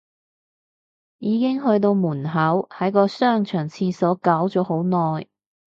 [1.19, 5.27] 已經去到門口，喺個商場廁所搞咗好耐